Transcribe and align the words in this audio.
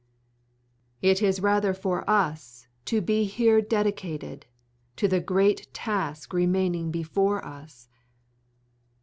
It 1.03 1.21
is 1.21 1.41
rather 1.43 1.75
for 1.75 2.09
us 2.09 2.67
to 2.85 3.01
be 3.01 3.25
here 3.25 3.61
dedicated 3.61 4.47
to 4.95 5.07
the 5.07 5.19
great 5.21 5.71
task 5.75 6.33
remaining 6.33 6.89
before 6.89 7.45
us. 7.45 7.87